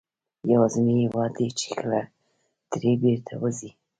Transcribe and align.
یوازینی 0.51 0.95
هېواد 1.03 1.31
دی 1.37 1.47
چې 1.59 1.65
کله 1.77 1.99
ترې 2.71 2.91
بېرته 3.03 3.33
وځې. 3.41 3.69